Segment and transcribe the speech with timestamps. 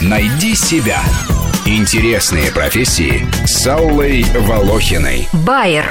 [0.00, 1.00] Найди себя.
[1.66, 5.28] Интересные профессии с Аллой Волохиной.
[5.44, 5.84] Байер.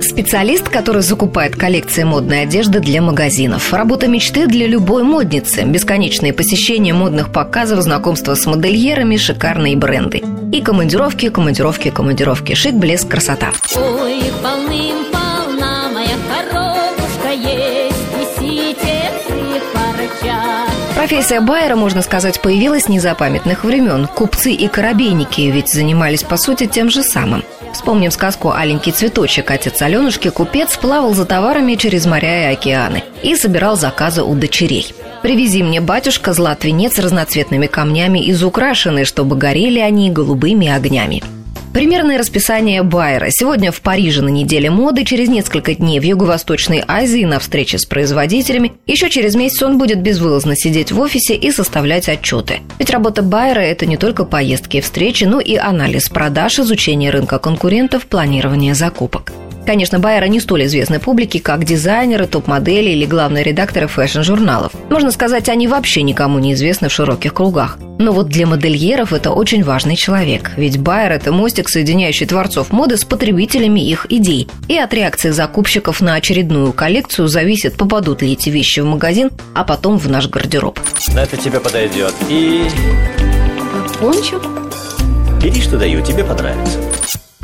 [0.00, 3.72] Специалист, который закупает коллекции модной одежды для магазинов.
[3.72, 5.62] Работа мечты для любой модницы.
[5.62, 10.22] Бесконечные посещения модных показов, знакомства с модельерами, шикарные бренды.
[10.52, 12.54] И командировки, командировки, командировки.
[12.54, 13.50] Шик, блеск, красота.
[13.76, 16.57] Ой, полным-полна моя коробушка
[21.08, 24.06] Профессия байера, можно сказать, появилась с незапамятных времен.
[24.06, 27.44] Купцы и корабейники ведь занимались, по сути, тем же самым.
[27.72, 29.50] Вспомним сказку «Аленький цветочек».
[29.50, 34.94] Отец Аленушки, купец, плавал за товарами через моря и океаны и собирал заказы у дочерей.
[35.22, 41.22] «Привези мне, батюшка, злат венец с разноцветными камнями изукрашенный, чтобы горели они голубыми огнями».
[41.78, 43.28] Примерное расписание Байера.
[43.30, 47.86] Сегодня в Париже на неделе моды, через несколько дней в Юго-Восточной Азии на встрече с
[47.86, 48.72] производителями.
[48.88, 52.62] Еще через месяц он будет безвылазно сидеть в офисе и составлять отчеты.
[52.80, 57.38] Ведь работа Байера– это не только поездки и встречи, но и анализ продаж, изучение рынка
[57.38, 59.32] конкурентов, планирование закупок.
[59.66, 64.72] Конечно, Байера не столь известны публике, как дизайнеры, топ-модели или главные редакторы fashion -журналов.
[64.90, 67.78] Можно сказать, они вообще никому не известны в широких кругах.
[67.98, 70.52] Но вот для модельеров это очень важный человек.
[70.56, 74.48] Ведь Байер– это мостик, соединяющий творцов моды с потребителями их идей.
[74.68, 79.64] И от реакции закупщиков на очередную коллекцию зависит, попадут ли эти вещи в магазин, а
[79.64, 80.78] потом в наш гардероб.
[81.14, 82.14] Это тебе подойдет.
[82.28, 82.68] И
[84.00, 84.40] Пончо?
[85.42, 86.78] бери, что даю, тебе понравится.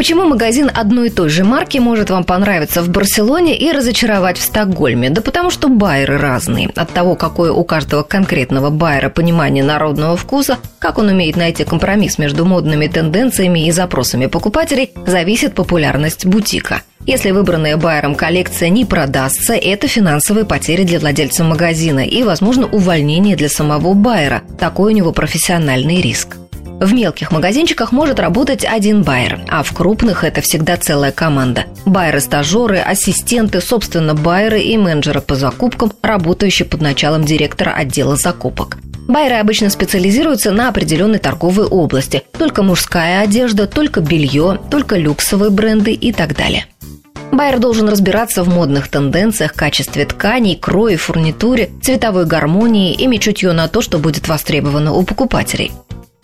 [0.05, 4.43] Почему магазин одной и той же марки может вам понравиться в Барселоне и разочаровать в
[4.43, 5.09] Стокгольме?
[5.09, 6.69] Да потому что байеры разные.
[6.77, 12.19] От того, какое у каждого конкретного байера понимание народного вкуса, как он умеет найти компромисс
[12.19, 16.83] между модными тенденциями и запросами покупателей, зависит популярность бутика.
[17.07, 23.37] Если выбранная байером коллекция не продастся, это финансовые потери для владельца магазина и, возможно, увольнение
[23.37, 24.43] для самого байера.
[24.59, 26.37] Такой у него профессиональный риск.
[26.81, 31.67] В мелких магазинчиках может работать один байер, а в крупных это всегда целая команда.
[31.87, 38.79] Байеры-стажеры, ассистенты, собственно, байеры и менеджеры по закупкам, работающие под началом директора отдела закупок.
[39.07, 42.25] Байеры обычно специализируются на определенной торговой области.
[42.39, 46.67] Только мужская одежда, только белье, только люксовые бренды и так далее.
[47.31, 53.69] Байер должен разбираться в модных тенденциях, качестве тканей, крое, фурнитуре, цветовой гармонии, иметь чутье на
[53.69, 55.73] то, что будет востребовано у покупателей.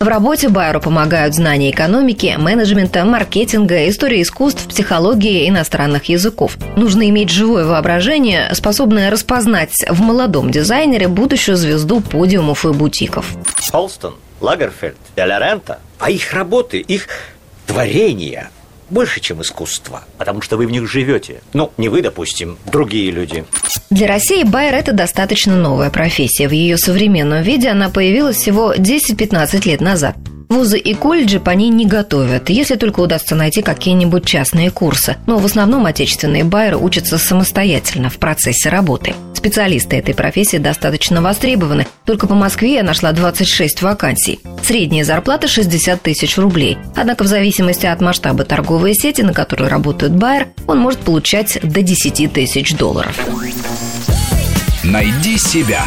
[0.01, 6.57] В работе Байеру помогают знания экономики, менеджмента, маркетинга, истории искусств, психологии иностранных языков.
[6.75, 13.27] Нужно иметь живое воображение, способное распознать в молодом дизайнере будущую звезду подиумов и бутиков.
[13.71, 15.77] Холстон, Лагерфельд, Делярента.
[15.99, 17.07] А их работы, их
[17.67, 18.49] творения
[18.91, 20.03] больше, чем искусство.
[20.17, 21.41] Потому что вы в них живете.
[21.53, 23.45] Ну, не вы, допустим, другие люди.
[23.89, 26.47] Для России байер– это достаточно новая профессия.
[26.47, 30.15] В ее современном виде она появилась всего 10-15 лет назад.
[30.51, 35.15] Вузы и колледжи по ней не готовят, если только удастся найти какие-нибудь частные курсы.
[35.25, 39.13] Но в основном отечественные байеры учатся самостоятельно в процессе работы.
[39.33, 41.87] Специалисты этой профессии достаточно востребованы.
[42.03, 44.41] Только по Москве я нашла 26 вакансий.
[44.61, 46.77] Средняя зарплата 60 тысяч рублей.
[46.97, 51.81] Однако в зависимости от масштаба торговой сети, на которой работает байер, он может получать до
[51.81, 53.17] 10 тысяч долларов.
[54.83, 55.85] Найди себя.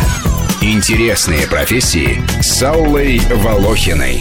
[0.62, 4.12] Интересные профессии с Аллой Волохиной.